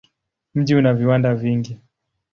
[0.55, 1.79] Mji una viwanda vingi.